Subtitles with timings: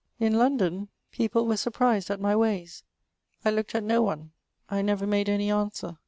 [0.19, 2.83] In London people were surprised at my ways.
[3.45, 4.31] I looked at no one—
[4.67, 5.99] I never made any answer.